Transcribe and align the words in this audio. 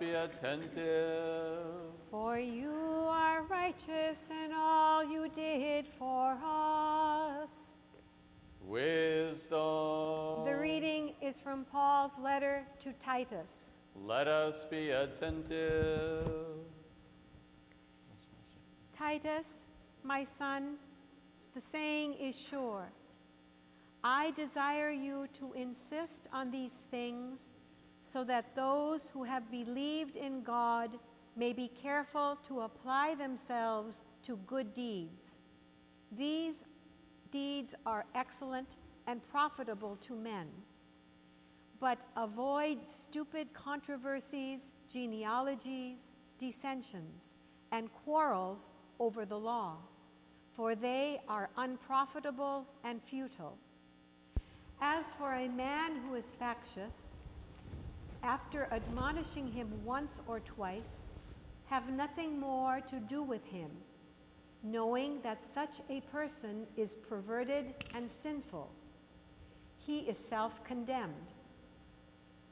be 0.00 0.12
attentive. 0.12 1.58
For 2.10 2.38
you 2.38 2.72
are 3.06 3.42
righteous 3.42 4.30
in 4.30 4.50
all 4.56 5.04
you 5.04 5.28
did 5.28 5.86
for 5.86 6.38
us. 6.42 7.74
Wisdom. 8.62 10.46
The 10.46 10.56
reading 10.58 11.12
is 11.20 11.38
from 11.38 11.66
Paul's 11.66 12.18
letter 12.18 12.64
to 12.78 12.94
Titus. 12.94 13.72
Let 13.94 14.26
us 14.26 14.64
be 14.70 14.90
attentive. 14.90 16.30
Titus, 18.96 19.64
my 20.02 20.24
son, 20.24 20.76
the 21.54 21.60
saying 21.60 22.14
is 22.14 22.40
sure. 22.40 22.90
I 24.02 24.30
desire 24.30 24.90
you 24.90 25.28
to 25.34 25.52
insist 25.52 26.26
on 26.32 26.50
these 26.50 26.86
things 26.90 27.50
so 28.10 28.24
that 28.24 28.56
those 28.56 29.08
who 29.10 29.22
have 29.22 29.48
believed 29.52 30.16
in 30.16 30.42
God 30.42 30.98
may 31.36 31.52
be 31.52 31.68
careful 31.68 32.36
to 32.48 32.62
apply 32.62 33.14
themselves 33.14 34.02
to 34.24 34.36
good 34.48 34.74
deeds. 34.74 35.38
These 36.10 36.64
deeds 37.30 37.76
are 37.86 38.04
excellent 38.16 38.78
and 39.06 39.20
profitable 39.30 39.94
to 40.00 40.16
men. 40.16 40.48
But 41.78 42.00
avoid 42.16 42.82
stupid 42.82 43.52
controversies, 43.54 44.72
genealogies, 44.92 46.12
dissensions, 46.36 47.34
and 47.70 47.92
quarrels 47.92 48.72
over 48.98 49.24
the 49.24 49.38
law, 49.38 49.76
for 50.52 50.74
they 50.74 51.20
are 51.28 51.48
unprofitable 51.56 52.66
and 52.82 53.00
futile. 53.00 53.56
As 54.80 55.06
for 55.12 55.34
a 55.34 55.48
man 55.48 56.00
who 56.04 56.16
is 56.16 56.34
factious, 56.34 57.10
after 58.22 58.68
admonishing 58.72 59.46
him 59.46 59.68
once 59.84 60.20
or 60.26 60.40
twice, 60.40 61.02
have 61.66 61.90
nothing 61.90 62.38
more 62.38 62.80
to 62.80 62.96
do 63.00 63.22
with 63.22 63.44
him, 63.46 63.70
knowing 64.62 65.20
that 65.22 65.42
such 65.42 65.80
a 65.88 66.00
person 66.12 66.66
is 66.76 66.94
perverted 66.94 67.74
and 67.94 68.10
sinful. 68.10 68.70
He 69.78 70.00
is 70.00 70.18
self 70.18 70.62
condemned. 70.64 71.32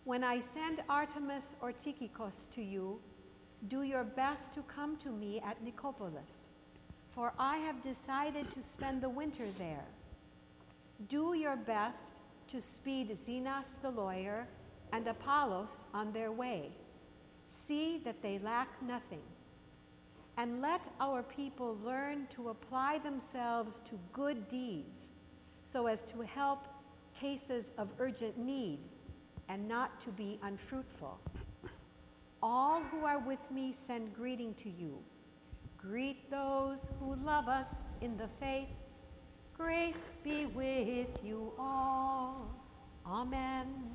When 0.05 0.25
I 0.25 0.41
send 0.41 0.80
Artemas 0.88 1.55
or 1.60 1.72
Tychicus 1.72 2.47
to 2.53 2.62
you, 2.62 3.00
do 3.66 3.82
your 3.82 4.05
best 4.05 4.55
to 4.55 4.62
come 4.62 4.97
to 4.98 5.10
me 5.10 5.42
at 5.44 5.62
Nicopolis, 5.62 6.48
for 7.10 7.32
I 7.38 7.58
have 7.58 7.82
decided 7.82 8.50
to 8.53 8.62
spend 8.62 9.03
the 9.03 9.08
winter 9.08 9.44
there. 9.58 9.84
Do 11.08 11.34
your 11.34 11.56
best 11.56 12.14
to 12.47 12.60
speed 12.60 13.10
Zenas 13.10 13.80
the 13.82 13.91
lawyer 13.91 14.47
and 14.92 15.06
Apollos 15.06 15.84
on 15.94 16.12
their 16.12 16.33
way. 16.33 16.70
See 17.47 17.98
that 18.05 18.22
they 18.22 18.39
lack 18.39 18.69
nothing. 18.83 19.22
And 20.36 20.61
let 20.61 20.89
our 21.00 21.22
people 21.22 21.78
learn 21.84 22.27
to 22.28 22.50
apply 22.50 22.98
themselves 22.98 23.81
to 23.86 23.98
good 24.12 24.48
deeds 24.48 25.09
so 25.64 25.86
as 25.86 26.05
to 26.05 26.20
help 26.22 26.69
cases 27.19 27.72
of 27.77 27.89
urgent 27.98 28.39
need 28.39 28.78
and 29.48 29.66
not 29.66 30.00
to 30.00 30.11
be 30.11 30.39
unfruitful. 30.42 31.19
All 32.42 32.83
who 32.83 33.05
are 33.05 33.19
with 33.19 33.41
me 33.50 33.72
send 33.72 34.14
greeting 34.14 34.55
to 34.55 34.70
you. 34.70 34.98
Greet 35.77 36.31
those 36.31 36.89
who 37.00 37.16
love 37.16 37.48
us 37.48 37.84
in 38.00 38.16
the 38.16 38.28
faith. 38.41 38.69
Grace 39.56 40.12
be 40.22 40.47
with 40.47 41.09
you 41.25 41.53
all. 41.59 42.48
Amen. 43.05 43.88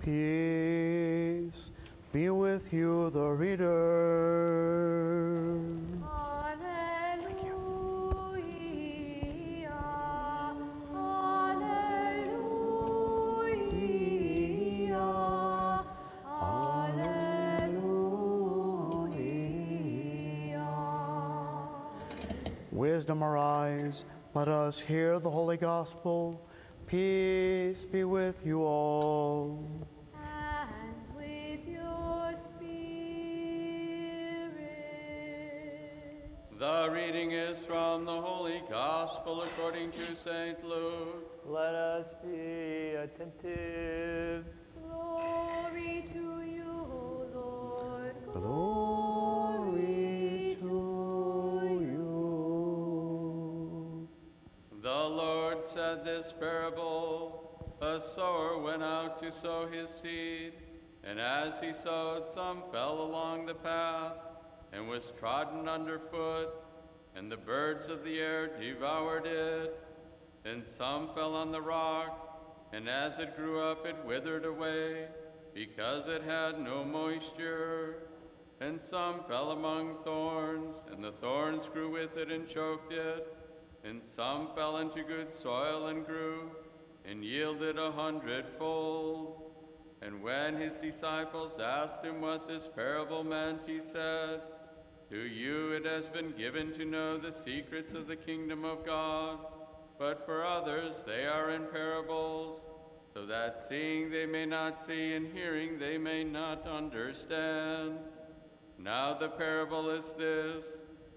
Peace 0.00 1.70
be 2.12 2.30
with 2.30 2.72
you, 2.72 3.10
the 3.10 3.28
reader. 3.30 4.96
Wisdom 22.72 23.22
arise, 23.22 24.04
let 24.34 24.48
us 24.48 24.80
hear 24.80 25.18
the 25.18 25.30
holy 25.30 25.56
gospel. 25.56 26.40
Peace 26.86 27.84
be 27.84 28.04
with 28.04 28.40
you 28.44 28.62
all. 28.62 29.45
Reading 37.06 37.30
is 37.30 37.60
from 37.60 38.04
the 38.04 38.20
Holy 38.20 38.60
Gospel 38.68 39.42
according 39.42 39.92
to 39.92 40.16
St. 40.16 40.64
Luke. 40.64 41.40
Let 41.46 41.72
us 41.72 42.16
be 42.20 42.96
attentive. 42.96 44.44
Glory 44.82 46.02
to 46.08 46.42
you, 46.42 46.64
O 46.66 47.28
Lord. 47.32 48.16
Glory 48.32 49.76
to 50.58 51.78
you. 51.80 52.08
The 54.82 54.88
Lord 54.90 55.68
said 55.68 56.04
this 56.04 56.34
parable 56.40 57.76
A 57.82 58.00
sower 58.00 58.58
went 58.60 58.82
out 58.82 59.22
to 59.22 59.30
sow 59.30 59.68
his 59.70 59.90
seed, 59.90 60.54
and 61.04 61.20
as 61.20 61.60
he 61.60 61.72
sowed, 61.72 62.28
some 62.28 62.64
fell 62.72 63.00
along 63.00 63.46
the 63.46 63.54
path 63.54 64.14
and 64.72 64.88
was 64.88 65.12
trodden 65.16 65.68
underfoot, 65.68 66.65
and 67.16 67.32
the 67.32 67.36
birds 67.36 67.88
of 67.88 68.04
the 68.04 68.20
air 68.20 68.48
devoured 68.60 69.26
it. 69.26 69.82
And 70.44 70.64
some 70.64 71.08
fell 71.14 71.34
on 71.34 71.50
the 71.50 71.60
rock, 71.60 72.68
and 72.72 72.88
as 72.88 73.18
it 73.18 73.36
grew 73.36 73.58
up, 73.58 73.86
it 73.86 73.96
withered 74.04 74.44
away, 74.44 75.08
because 75.54 76.06
it 76.06 76.22
had 76.22 76.60
no 76.60 76.84
moisture. 76.84 78.08
And 78.60 78.80
some 78.80 79.24
fell 79.26 79.50
among 79.52 79.96
thorns, 80.04 80.76
and 80.92 81.02
the 81.02 81.12
thorns 81.12 81.66
grew 81.66 81.90
with 81.90 82.16
it 82.16 82.30
and 82.30 82.46
choked 82.46 82.92
it. 82.92 83.34
And 83.82 84.04
some 84.04 84.48
fell 84.54 84.78
into 84.78 85.02
good 85.02 85.32
soil 85.32 85.86
and 85.86 86.04
grew, 86.06 86.50
and 87.04 87.24
yielded 87.24 87.78
a 87.78 87.90
hundredfold. 87.92 89.42
And 90.02 90.22
when 90.22 90.56
his 90.56 90.76
disciples 90.76 91.58
asked 91.58 92.04
him 92.04 92.20
what 92.20 92.46
this 92.46 92.68
parable 92.74 93.24
meant, 93.24 93.60
he 93.66 93.80
said, 93.80 94.42
To 95.10 95.18
you 95.18 95.70
it 95.70 95.86
has 95.86 96.08
been 96.08 96.32
given 96.32 96.72
to 96.74 96.84
know 96.84 97.16
the 97.16 97.30
secrets 97.30 97.94
of 97.94 98.08
the 98.08 98.16
kingdom 98.16 98.64
of 98.64 98.84
God, 98.84 99.38
but 99.98 100.26
for 100.26 100.44
others 100.44 101.04
they 101.06 101.26
are 101.26 101.50
in 101.50 101.66
parables, 101.66 102.60
so 103.14 103.24
that 103.24 103.60
seeing 103.60 104.10
they 104.10 104.26
may 104.26 104.46
not 104.46 104.80
see, 104.80 105.14
and 105.14 105.32
hearing 105.32 105.78
they 105.78 105.96
may 105.96 106.24
not 106.24 106.66
understand. 106.66 107.98
Now 108.78 109.14
the 109.14 109.28
parable 109.28 109.90
is 109.90 110.12
this 110.12 110.64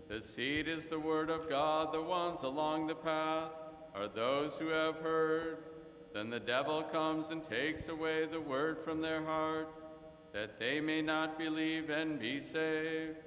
the 0.08 0.22
seed 0.22 0.68
is 0.68 0.86
the 0.86 1.00
word 1.00 1.30
of 1.30 1.50
God, 1.50 1.92
the 1.92 2.02
ones 2.02 2.44
along 2.44 2.88
the 2.88 2.96
path 2.96 3.52
are 3.96 4.08
those 4.08 4.58
who 4.58 4.68
have 4.68 4.98
heard. 4.98 5.58
Then 6.14 6.30
the 6.30 6.40
devil 6.40 6.84
comes 6.84 7.30
and 7.30 7.44
takes 7.44 7.88
away 7.88 8.26
the 8.26 8.42
word 8.42 8.80
from 8.84 9.02
their 9.02 9.24
hearts, 9.24 9.82
that 10.34 10.60
they 10.60 10.80
may 10.80 11.02
not 11.02 11.38
believe 11.38 11.90
and 11.90 12.20
be 12.20 12.40
saved. 12.40 13.18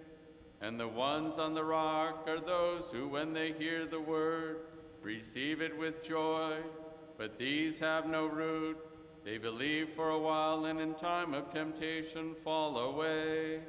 And 0.62 0.78
the 0.78 0.86
ones 0.86 1.38
on 1.38 1.54
the 1.54 1.64
rock 1.64 2.28
are 2.28 2.38
those 2.38 2.88
who, 2.88 3.08
when 3.08 3.32
they 3.32 3.50
hear 3.50 3.84
the 3.84 4.00
word, 4.00 4.58
receive 5.02 5.60
it 5.60 5.76
with 5.76 6.04
joy. 6.04 6.54
But 7.18 7.36
these 7.36 7.80
have 7.80 8.06
no 8.06 8.26
root. 8.26 8.78
They 9.24 9.38
believe 9.38 9.90
for 9.90 10.10
a 10.10 10.18
while, 10.18 10.66
and 10.66 10.80
in 10.80 10.94
time 10.94 11.34
of 11.34 11.52
temptation 11.52 12.36
fall 12.36 12.78
away. 12.78 13.60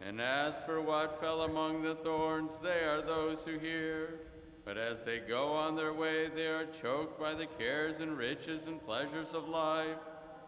And 0.00 0.18
as 0.18 0.54
for 0.64 0.80
what 0.80 1.20
fell 1.20 1.42
among 1.42 1.82
the 1.82 1.94
thorns, 1.94 2.58
they 2.58 2.84
are 2.84 3.02
those 3.02 3.44
who 3.44 3.58
hear. 3.58 4.20
But 4.64 4.78
as 4.78 5.04
they 5.04 5.18
go 5.18 5.52
on 5.52 5.76
their 5.76 5.92
way, 5.92 6.28
they 6.34 6.46
are 6.46 6.66
choked 6.80 7.20
by 7.20 7.34
the 7.34 7.46
cares 7.58 8.00
and 8.00 8.16
riches 8.16 8.66
and 8.66 8.82
pleasures 8.82 9.34
of 9.34 9.46
life, 9.46 9.98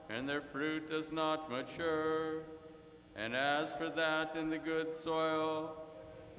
and 0.08 0.26
their 0.26 0.40
fruit 0.40 0.88
does 0.88 1.12
not 1.12 1.50
mature. 1.50 2.44
And 3.26 3.34
as 3.34 3.72
for 3.72 3.90
that 3.90 4.36
in 4.36 4.50
the 4.50 4.58
good 4.58 4.96
soil, 4.96 5.72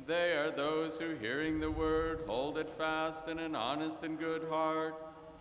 they 0.05 0.37
are 0.37 0.51
those 0.51 0.97
who, 0.97 1.15
hearing 1.15 1.59
the 1.59 1.69
word, 1.69 2.21
hold 2.25 2.57
it 2.57 2.69
fast 2.77 3.27
in 3.27 3.39
an 3.39 3.57
honest 3.57 4.03
and 4.03 4.17
good 4.17 4.47
heart, 4.49 4.95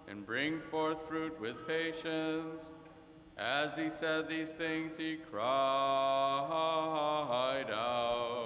and 0.09 0.27
bring 0.27 0.61
forth 0.61 1.07
fruit 1.07 1.41
with 1.41 1.65
patience. 1.69 2.75
As 3.39 3.77
he 3.77 3.91
said 3.91 4.29
these 4.29 4.55
things, 4.55 4.97
he 4.97 5.19
cried 5.31 5.47
out, 7.71 8.46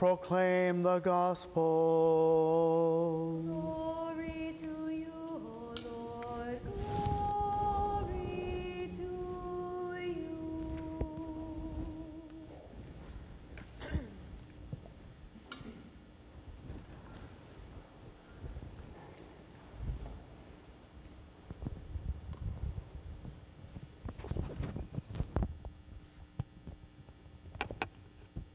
proclaim 0.00 0.82
the 0.82 0.98
gospel. 1.00 1.62
Glory 3.44 4.54
to 4.58 4.88
you, 4.90 5.12
O 5.12 5.74
Lord. 5.84 6.58
Glory 7.84 8.88
to 8.96 9.10
you. 10.00 10.40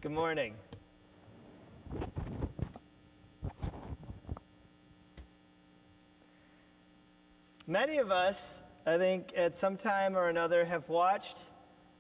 Good 0.02 0.12
morning. 0.12 0.65
Many 7.76 7.98
of 7.98 8.10
us, 8.10 8.64
I 8.86 8.98
think, 8.98 9.34
at 9.36 9.58
some 9.58 9.76
time 9.76 10.16
or 10.16 10.30
another, 10.30 10.64
have 10.64 10.88
watched 10.88 11.40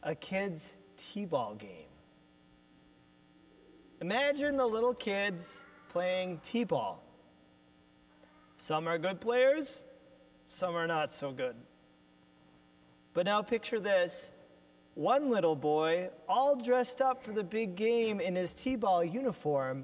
a 0.03 0.15
kid's 0.15 0.71
t 0.95 1.25
ball 1.25 1.53
game. 1.55 1.89
Imagine 3.99 4.55
the 4.55 4.65
little 4.65 4.93
kids 4.93 5.65
playing 5.89 6.39
t 6.45 6.63
ball. 6.63 7.03
Some 8.55 8.87
are 8.87 8.97
good 8.97 9.19
players, 9.19 9.83
some 10.47 10.77
are 10.77 10.87
not 10.87 11.11
so 11.11 11.33
good. 11.33 11.57
But 13.13 13.25
now 13.25 13.41
picture 13.41 13.81
this 13.81 14.31
one 14.93 15.29
little 15.29 15.57
boy, 15.57 16.09
all 16.29 16.55
dressed 16.55 17.01
up 17.01 17.21
for 17.21 17.33
the 17.33 17.43
big 17.43 17.75
game 17.75 18.21
in 18.21 18.33
his 18.33 18.53
t 18.53 18.77
ball 18.77 19.03
uniform, 19.03 19.83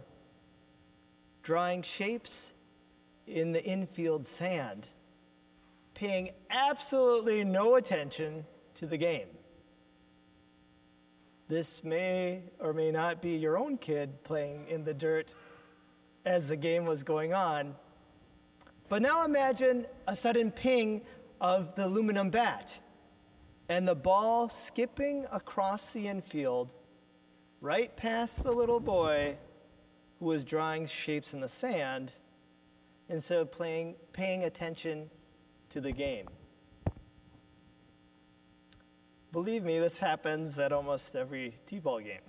drawing 1.43 1.81
shapes 1.81 2.53
in 3.27 3.51
the 3.51 3.61
infield 3.61 4.25
sand, 4.25 4.87
paying 6.01 6.31
absolutely 6.49 7.43
no 7.43 7.75
attention 7.75 8.43
to 8.73 8.87
the 8.87 8.97
game. 8.97 9.27
This 11.47 11.83
may 11.83 12.41
or 12.57 12.73
may 12.73 12.89
not 12.89 13.21
be 13.21 13.35
your 13.35 13.55
own 13.55 13.77
kid 13.77 14.23
playing 14.23 14.65
in 14.67 14.83
the 14.83 14.95
dirt 14.95 15.31
as 16.25 16.49
the 16.49 16.57
game 16.57 16.85
was 16.85 17.03
going 17.03 17.35
on. 17.35 17.75
But 18.89 19.03
now 19.03 19.25
imagine 19.25 19.85
a 20.07 20.15
sudden 20.15 20.49
ping 20.49 21.03
of 21.39 21.75
the 21.75 21.85
aluminum 21.85 22.31
bat 22.31 22.81
and 23.69 23.87
the 23.87 23.93
ball 23.93 24.49
skipping 24.49 25.27
across 25.31 25.93
the 25.93 26.07
infield 26.07 26.73
right 27.59 27.95
past 27.95 28.43
the 28.43 28.51
little 28.51 28.79
boy 28.79 29.37
who 30.17 30.25
was 30.25 30.43
drawing 30.43 30.87
shapes 30.87 31.35
in 31.35 31.41
the 31.41 31.47
sand 31.47 32.13
instead 33.07 33.37
of 33.37 33.51
playing, 33.51 33.93
paying 34.13 34.45
attention 34.45 35.07
to 35.71 35.81
the 35.81 35.91
game. 35.91 36.27
Believe 39.31 39.63
me, 39.63 39.79
this 39.79 39.97
happens 39.97 40.59
at 40.59 40.71
almost 40.71 41.15
every 41.15 41.57
T 41.65 41.79
ball 41.79 41.99
game. 41.99 42.19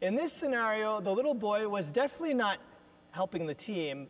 In 0.00 0.14
this 0.14 0.32
scenario, 0.32 1.00
the 1.00 1.10
little 1.10 1.34
boy 1.34 1.68
was 1.68 1.90
definitely 1.90 2.34
not 2.34 2.58
helping 3.10 3.46
the 3.46 3.54
team, 3.54 4.08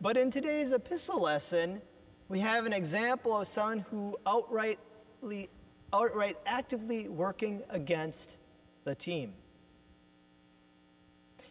but 0.00 0.16
in 0.16 0.30
today's 0.30 0.72
epistle 0.72 1.20
lesson, 1.20 1.80
we 2.28 2.40
have 2.40 2.66
an 2.66 2.72
example 2.72 3.40
of 3.40 3.48
someone 3.48 3.80
who 3.90 4.16
outrightly, 4.26 5.48
outright 5.92 6.36
actively 6.46 7.08
working 7.08 7.62
against 7.70 8.38
the 8.84 8.94
team. 8.94 9.32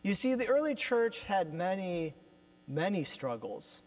You 0.03 0.13
see, 0.13 0.35
the 0.35 0.47
early 0.47 0.75
church 0.75 1.21
had 1.21 1.53
many, 1.53 2.13
many 2.67 3.03
struggles. 3.03 3.81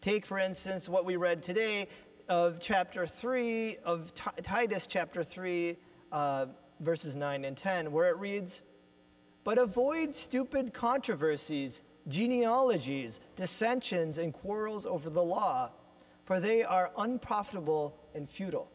Take, 0.00 0.24
for 0.24 0.38
instance, 0.38 0.88
what 0.88 1.04
we 1.04 1.16
read 1.16 1.42
today 1.42 1.88
of 2.28 2.58
chapter 2.60 3.06
3 3.06 3.78
of 3.84 4.14
T- 4.14 4.42
Titus, 4.42 4.86
chapter 4.86 5.22
3, 5.22 5.76
uh, 6.12 6.46
verses 6.80 7.16
9 7.16 7.44
and 7.44 7.56
10, 7.56 7.92
where 7.92 8.08
it 8.08 8.16
reads, 8.16 8.62
But 9.44 9.58
avoid 9.58 10.14
stupid 10.14 10.72
controversies, 10.72 11.80
genealogies, 12.08 13.20
dissensions, 13.36 14.18
and 14.18 14.32
quarrels 14.32 14.86
over 14.86 15.10
the 15.10 15.22
law, 15.22 15.72
for 16.24 16.40
they 16.40 16.64
are 16.64 16.90
unprofitable 16.96 17.98
and 18.14 18.28
futile. 18.28 18.70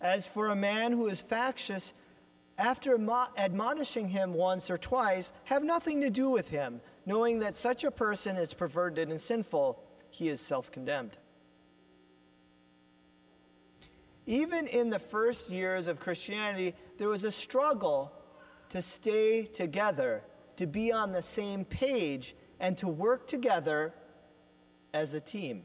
As 0.00 0.26
for 0.26 0.48
a 0.48 0.56
man 0.56 0.92
who 0.92 1.08
is 1.08 1.20
factious, 1.20 1.92
after 2.58 2.96
admo- 2.96 3.28
admonishing 3.36 4.08
him 4.08 4.34
once 4.34 4.70
or 4.70 4.76
twice, 4.76 5.32
have 5.44 5.62
nothing 5.62 6.00
to 6.00 6.10
do 6.10 6.30
with 6.30 6.48
him, 6.50 6.80
knowing 7.08 7.38
that 7.38 7.56
such 7.56 7.84
a 7.84 7.90
person 7.90 8.36
is 8.36 8.52
perverted 8.52 9.08
and 9.08 9.18
sinful, 9.18 9.82
he 10.10 10.28
is 10.28 10.42
self 10.42 10.70
condemned. 10.70 11.16
Even 14.26 14.66
in 14.66 14.90
the 14.90 14.98
first 14.98 15.48
years 15.48 15.86
of 15.86 15.98
Christianity, 15.98 16.74
there 16.98 17.08
was 17.08 17.24
a 17.24 17.32
struggle 17.32 18.12
to 18.68 18.82
stay 18.82 19.44
together, 19.44 20.22
to 20.56 20.66
be 20.66 20.92
on 20.92 21.10
the 21.10 21.22
same 21.22 21.64
page, 21.64 22.36
and 22.60 22.76
to 22.76 22.86
work 22.86 23.26
together 23.26 23.94
as 24.92 25.14
a 25.14 25.20
team. 25.20 25.62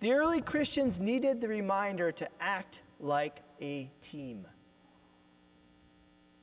The 0.00 0.12
early 0.12 0.42
Christians 0.42 1.00
needed 1.00 1.40
the 1.40 1.48
reminder 1.48 2.12
to 2.12 2.28
act 2.40 2.82
like 3.00 3.40
a 3.58 3.90
team. 4.02 4.46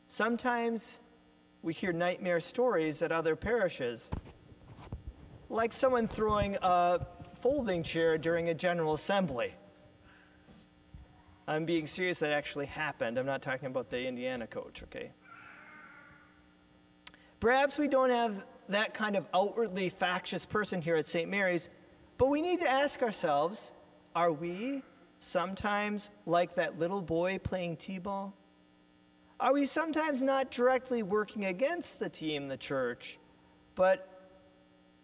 Sometimes 0.08 1.00
we 1.62 1.74
hear 1.74 1.92
nightmare 1.92 2.40
stories 2.40 3.02
at 3.02 3.12
other 3.12 3.36
parishes, 3.36 4.10
like 5.50 5.74
someone 5.74 6.08
throwing 6.08 6.58
a 6.62 7.06
folding 7.42 7.84
chair 7.84 8.18
during 8.18 8.50
a 8.50 8.54
general 8.54 8.94
assembly. 8.94 9.54
I'm 11.48 11.66
being 11.66 11.88
serious, 11.88 12.20
that 12.20 12.32
actually 12.32 12.68
happened. 12.68 13.18
I'm 13.18 13.26
not 13.26 13.42
talking 13.42 13.68
about 13.68 13.90
the 13.90 14.06
Indiana 14.06 14.46
coach, 14.46 14.84
okay? 14.84 15.12
Perhaps 17.40 17.78
we 17.78 17.88
don't 17.88 18.12
have 18.12 18.46
that 18.68 18.94
kind 18.94 19.16
of 19.16 19.26
outwardly 19.34 19.90
factious 19.90 20.46
person 20.46 20.82
here 20.82 20.96
at 20.96 21.08
St. 21.08 21.30
Mary's, 21.30 21.70
but 22.18 22.28
we 22.28 22.42
need 22.42 22.60
to 22.60 22.70
ask 22.70 23.02
ourselves 23.02 23.72
are 24.16 24.32
we 24.32 24.84
sometimes 25.20 26.10
like 26.26 26.56
that 26.56 26.78
little 26.80 27.02
boy 27.02 27.40
playing 27.40 27.78
t 27.78 28.00
ball? 28.00 28.34
Are 29.40 29.54
we 29.54 29.66
sometimes 29.66 30.22
not 30.22 30.52
directly 30.52 31.02
working 31.02 31.46
against 31.46 32.00
the 32.00 32.10
team, 32.10 32.50
the 32.50 32.58
church, 32.58 33.20
but 33.76 34.30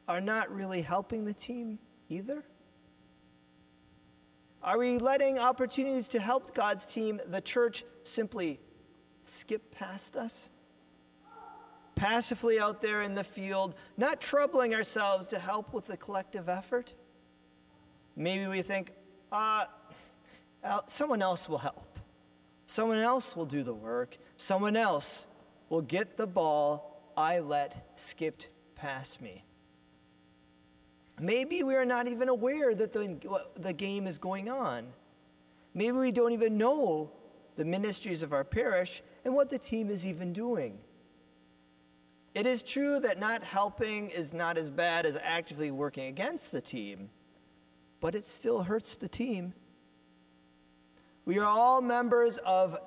are 0.10 0.20
not 0.20 0.54
really 0.54 0.82
helping 0.82 1.24
the 1.24 1.34
team 1.34 1.80
either? 2.10 2.44
Are 4.62 4.78
we 4.78 4.98
letting 4.98 5.40
opportunities 5.40 6.10
to 6.10 6.20
help 6.20 6.54
God's 6.54 6.86
team, 6.86 7.22
the 7.28 7.40
church, 7.40 7.86
simply 8.04 8.60
skip 9.24 9.72
past 9.72 10.18
us? 10.18 10.50
Passively 11.96 12.60
out 12.60 12.82
there 12.82 13.04
in 13.04 13.16
the 13.16 13.24
field, 13.24 13.76
not 13.96 14.20
troubling 14.20 14.76
ourselves 14.76 15.28
to 15.28 15.40
help 15.40 15.74
with 15.74 15.88
the 15.88 15.96
collective 15.96 16.50
effort? 16.50 16.94
Maybe 18.18 18.48
we 18.48 18.62
think, 18.62 18.92
uh, 19.32 19.66
someone 20.88 21.22
else 21.22 21.48
will 21.48 21.60
help. 21.60 22.00
Someone 22.66 22.98
else 22.98 23.36
will 23.36 23.46
do 23.46 23.64
the 23.64 23.74
work. 23.74 24.18
Someone 24.38 24.76
else 24.76 25.26
will 25.70 25.82
get 25.82 26.18
the 26.18 26.28
ball 26.28 27.12
I 27.18 27.40
let 27.40 27.94
skipped 27.96 28.50
past 28.76 29.22
me. 29.22 29.44
Maybe 31.20 31.64
we 31.64 31.76
are 31.76 31.86
not 31.86 32.08
even 32.08 32.28
aware 32.28 32.76
that 32.76 32.92
the, 32.92 33.18
the 33.56 33.74
game 33.74 34.06
is 34.06 34.18
going 34.18 34.50
on. 34.50 34.88
Maybe 35.74 35.94
we 35.94 36.12
don't 36.12 36.34
even 36.34 36.58
know 36.58 37.12
the 37.56 37.66
ministries 37.66 38.22
of 38.22 38.34
our 38.34 38.44
parish 38.44 39.02
and 39.24 39.34
what 39.34 39.50
the 39.50 39.58
team 39.58 39.90
is 39.90 40.06
even 40.06 40.34
doing. 40.34 40.78
It 42.34 42.46
is 42.46 42.64
true 42.64 43.00
that 43.00 43.18
not 43.18 43.46
helping 43.46 44.10
is 44.10 44.34
not 44.34 44.58
as 44.58 44.70
bad 44.70 45.06
as 45.06 45.18
actively 45.24 45.72
working 45.72 46.08
against 46.08 46.52
the 46.52 46.60
team, 46.60 47.10
but 48.02 48.14
it 48.14 48.28
still 48.28 48.64
hurts 48.64 48.98
the 48.98 49.08
team. 49.08 49.54
We 51.24 51.40
are 51.40 51.46
all 51.46 51.82
members 51.82 52.38
of 52.40 52.78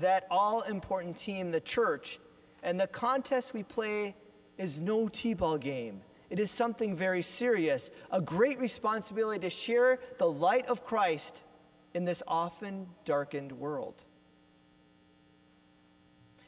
that 0.00 0.26
all 0.30 0.62
important 0.62 1.16
team, 1.16 1.50
the 1.50 1.60
church, 1.60 2.18
and 2.62 2.80
the 2.80 2.86
contest 2.86 3.54
we 3.54 3.62
play 3.62 4.16
is 4.58 4.80
no 4.80 5.08
T 5.08 5.34
ball 5.34 5.58
game. 5.58 6.02
It 6.30 6.38
is 6.38 6.50
something 6.50 6.96
very 6.96 7.22
serious, 7.22 7.90
a 8.10 8.20
great 8.20 8.58
responsibility 8.58 9.40
to 9.40 9.50
share 9.50 9.98
the 10.18 10.30
light 10.30 10.66
of 10.66 10.84
Christ 10.84 11.44
in 11.92 12.04
this 12.04 12.22
often 12.26 12.88
darkened 13.04 13.52
world. 13.52 14.04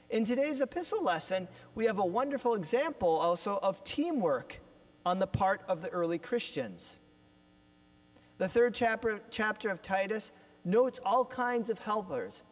In 0.09 0.25
today's 0.25 0.61
epistle 0.61 1.03
lesson, 1.03 1.49
we 1.75 1.87
have 1.87 1.99
a 1.99 2.07
wonderful 2.07 2.55
example 2.55 3.09
also 3.09 3.59
of 3.63 3.83
teamwork 3.85 4.61
on 5.05 5.19
the 5.19 5.27
part 5.27 5.63
of 5.69 5.83
the 5.83 5.89
early 5.91 6.19
Christians. 6.19 6.99
The 8.39 8.49
third 8.49 8.75
chapter, 8.75 9.21
chapter 9.31 9.69
of 9.69 9.83
Titus 9.83 10.33
notes 10.65 11.01
all 11.05 11.25
kinds 11.25 11.71
of 11.71 11.79
helpers 11.79 12.43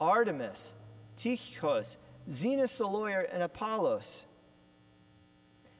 Artemas, 0.00 0.72
Tychicus, 1.16 1.96
Zenas 2.30 2.78
the 2.78 2.86
lawyer, 2.86 3.20
and 3.32 3.42
Apollos. 3.42 4.24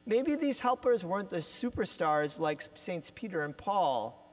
Maybe 0.05 0.35
these 0.35 0.61
helpers 0.61 1.03
weren't 1.03 1.29
the 1.29 1.37
superstars 1.37 2.39
like 2.39 2.63
Saints 2.75 3.11
Peter 3.13 3.43
and 3.43 3.55
Paul, 3.55 4.23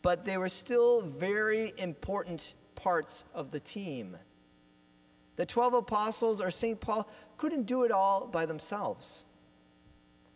but 0.00 0.24
they 0.24 0.38
were 0.38 0.48
still 0.48 1.02
very 1.02 1.72
important 1.76 2.54
parts 2.76 3.24
of 3.34 3.50
the 3.50 3.58
team. 3.58 4.16
The 5.34 5.46
12 5.46 5.74
apostles 5.74 6.40
or 6.40 6.50
St. 6.50 6.80
Paul 6.80 7.08
couldn't 7.36 7.64
do 7.64 7.84
it 7.84 7.90
all 7.90 8.26
by 8.26 8.46
themselves. 8.46 9.24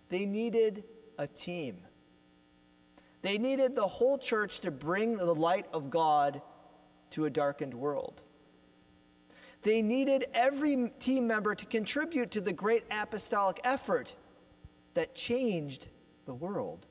They 0.09 0.27
needed 0.27 0.85
a 1.19 1.27
team. 1.27 1.79
They 3.23 3.39
needed 3.39 3.77
the 3.77 3.87
whole 3.87 4.19
church 4.19 4.61
to 4.61 4.71
bring 4.71 5.17
the 5.17 5.35
light 5.35 5.67
of 5.73 5.91
God 5.91 6.43
to 7.11 7.25
a 7.25 7.31
darkened 7.31 7.75
world. 7.75 8.23
They 9.63 9.81
needed 9.81 10.27
every 10.35 10.93
team 10.99 11.27
member 11.27 11.55
to 11.55 11.67
contribute 11.67 12.33
to 12.33 12.41
the 12.41 12.53
great 12.53 12.85
apostolic 12.91 13.61
effort 13.63 14.15
that 14.95 15.15
changed 15.15 15.89
the 16.27 16.35
world. 16.35 16.87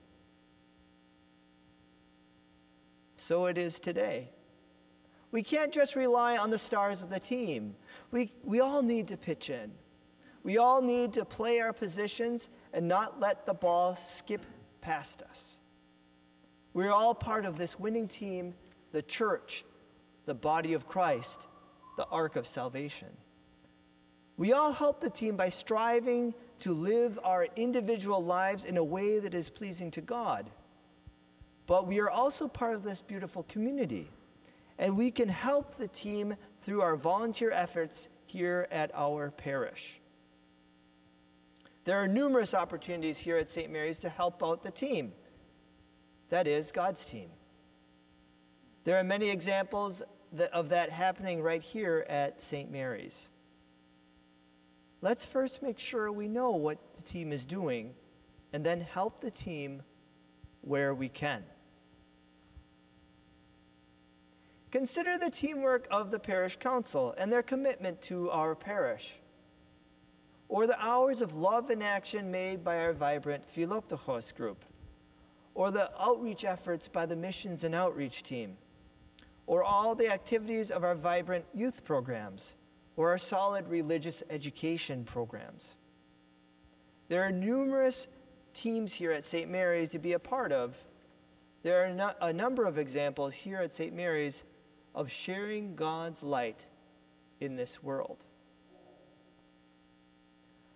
So 3.17 3.45
it 3.45 3.57
is 3.57 3.79
today. 3.79 4.29
We 5.31 5.43
can't 5.43 5.71
just 5.71 5.95
rely 5.95 6.37
on 6.37 6.49
the 6.49 6.57
stars 6.57 7.01
of 7.01 7.09
the 7.09 7.19
team. 7.19 7.75
We, 8.11 8.31
we 8.43 8.59
all 8.59 8.81
need 8.81 9.07
to 9.09 9.17
pitch 9.17 9.49
in. 9.49 9.71
We 10.43 10.57
all 10.57 10.81
need 10.81 11.13
to 11.13 11.25
play 11.25 11.59
our 11.59 11.71
positions 11.71 12.49
and 12.73 12.87
not 12.87 13.19
let 13.19 13.45
the 13.45 13.53
ball 13.53 13.97
skip 14.05 14.45
past 14.81 15.21
us. 15.21 15.57
We're 16.73 16.91
all 16.91 17.13
part 17.13 17.45
of 17.45 17.57
this 17.57 17.77
winning 17.79 18.07
team, 18.07 18.55
the 18.91 19.01
church, 19.01 19.65
the 20.25 20.33
body 20.33 20.73
of 20.73 20.87
Christ, 20.87 21.47
the 21.97 22.07
ark 22.07 22.35
of 22.35 22.47
salvation. 22.47 23.09
We 24.37 24.53
all 24.53 24.71
help 24.71 25.01
the 25.01 25.09
team 25.09 25.35
by 25.35 25.49
striving 25.49 26.33
to 26.59 26.71
live 26.71 27.19
our 27.23 27.47
individual 27.55 28.23
lives 28.23 28.65
in 28.65 28.77
a 28.77 28.83
way 28.83 29.19
that 29.19 29.33
is 29.33 29.49
pleasing 29.49 29.91
to 29.91 30.01
God. 30.01 30.49
But 31.67 31.87
we 31.87 31.99
are 31.99 32.09
also 32.09 32.47
part 32.47 32.75
of 32.75 32.83
this 32.83 33.01
beautiful 33.01 33.43
community, 33.43 34.09
and 34.77 34.97
we 34.97 35.11
can 35.11 35.29
help 35.29 35.77
the 35.77 35.87
team 35.87 36.35
through 36.61 36.81
our 36.81 36.95
volunteer 36.95 37.51
efforts 37.51 38.09
here 38.25 38.67
at 38.71 38.91
our 38.93 39.31
parish. 39.31 39.99
There 41.83 41.97
are 41.97 42.07
numerous 42.07 42.53
opportunities 42.53 43.17
here 43.17 43.37
at 43.37 43.49
St. 43.49 43.71
Mary's 43.71 43.99
to 43.99 44.09
help 44.09 44.43
out 44.43 44.63
the 44.63 44.71
team. 44.71 45.13
That 46.29 46.47
is 46.47 46.71
God's 46.71 47.03
team. 47.05 47.29
There 48.83 48.97
are 48.97 49.03
many 49.03 49.29
examples 49.29 50.03
of 50.53 50.69
that 50.69 50.89
happening 50.89 51.41
right 51.41 51.61
here 51.61 52.05
at 52.09 52.41
St. 52.41 52.71
Mary's. 52.71 53.27
Let's 55.01 55.25
first 55.25 55.63
make 55.63 55.79
sure 55.79 56.11
we 56.11 56.27
know 56.27 56.51
what 56.51 56.77
the 56.95 57.01
team 57.01 57.31
is 57.31 57.45
doing 57.45 57.93
and 58.53 58.65
then 58.65 58.81
help 58.81 59.21
the 59.21 59.31
team 59.31 59.81
where 60.61 60.93
we 60.93 61.09
can. 61.09 61.43
Consider 64.71 65.17
the 65.17 65.29
teamwork 65.29 65.87
of 65.91 66.11
the 66.11 66.19
parish 66.19 66.55
council 66.57 67.13
and 67.17 67.31
their 67.31 67.43
commitment 67.43 68.01
to 68.03 68.29
our 68.29 68.55
parish, 68.55 69.15
or 70.47 70.65
the 70.65 70.81
hours 70.81 71.21
of 71.21 71.35
love 71.35 71.69
and 71.69 71.83
action 71.83 72.31
made 72.31 72.63
by 72.63 72.77
our 72.77 72.93
vibrant 72.93 73.43
Philoptochos 73.53 74.33
group, 74.33 74.63
or 75.55 75.71
the 75.71 75.91
outreach 76.01 76.45
efforts 76.45 76.87
by 76.87 77.05
the 77.05 77.15
missions 77.15 77.65
and 77.65 77.75
outreach 77.75 78.23
team, 78.23 78.55
or 79.47 79.63
all 79.63 79.95
the 79.95 80.09
activities 80.09 80.71
of 80.71 80.83
our 80.83 80.95
vibrant 80.95 81.45
youth 81.53 81.83
programs, 81.83 82.53
or 82.95 83.09
our 83.09 83.17
solid 83.17 83.67
religious 83.67 84.23
education 84.29 85.03
programs. 85.03 85.75
There 87.07 87.23
are 87.23 87.31
numerous 87.31 88.07
teams 88.53 88.93
here 88.93 89.11
at 89.11 89.25
St. 89.25 89.49
Mary's 89.49 89.89
to 89.89 89.99
be 89.99 90.13
a 90.13 90.19
part 90.19 90.51
of. 90.51 90.77
There 91.63 91.85
are 91.85 91.89
no, 91.93 92.11
a 92.21 92.33
number 92.33 92.65
of 92.65 92.77
examples 92.77 93.33
here 93.33 93.57
at 93.57 93.73
St. 93.73 93.93
Mary's 93.93 94.43
of 94.95 95.11
sharing 95.11 95.75
God's 95.75 96.23
light 96.23 96.67
in 97.39 97.55
this 97.55 97.83
world. 97.83 98.25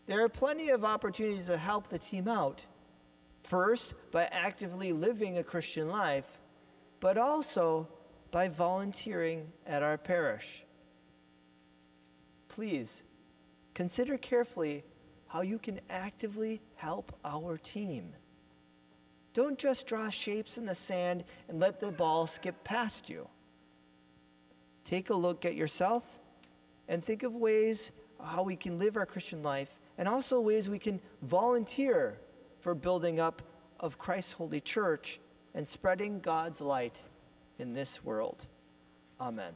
There 0.07 0.23
are 0.23 0.29
plenty 0.29 0.69
of 0.69 0.85
opportunities 0.85 1.47
to 1.47 1.57
help 1.57 1.89
the 1.89 1.97
team 1.97 2.27
out. 2.27 2.65
First, 3.43 3.93
by 4.11 4.25
actively 4.25 4.93
living 4.93 5.37
a 5.37 5.43
Christian 5.43 5.89
life, 5.89 6.39
but 6.99 7.17
also 7.17 7.87
by 8.35 8.49
volunteering 8.49 9.47
at 9.65 9.81
our 9.81 9.97
parish. 9.97 10.65
Please 12.49 13.01
consider 13.73 14.17
carefully 14.17 14.83
how 15.27 15.39
you 15.39 15.57
can 15.57 15.79
actively 15.89 16.61
help 16.75 17.17
our 17.23 17.57
team. 17.57 18.11
Don't 19.33 19.57
just 19.57 19.87
draw 19.87 20.09
shapes 20.09 20.57
in 20.57 20.65
the 20.65 20.75
sand 20.75 21.23
and 21.47 21.61
let 21.61 21.79
the 21.79 21.93
ball 21.93 22.27
skip 22.27 22.61
past 22.65 23.09
you. 23.09 23.25
Take 24.83 25.11
a 25.11 25.15
look 25.15 25.45
at 25.45 25.55
yourself 25.55 26.03
and 26.89 27.01
think 27.01 27.23
of 27.23 27.35
ways 27.35 27.93
how 28.21 28.43
we 28.43 28.57
can 28.57 28.77
live 28.77 28.97
our 28.97 29.05
Christian 29.05 29.43
life 29.43 29.73
and 29.97 30.09
also 30.09 30.41
ways 30.41 30.69
we 30.69 30.77
can 30.77 30.99
volunteer 31.21 32.19
for 32.59 32.75
building 32.75 33.17
up 33.17 33.41
of 33.79 33.97
Christ's 33.97 34.33
holy 34.33 34.59
church 34.59 35.21
and 35.53 35.65
spreading 35.65 36.19
God's 36.19 36.59
light 36.59 37.01
in 37.59 37.73
this 37.73 38.03
world. 38.03 38.45
Amen. 39.19 39.53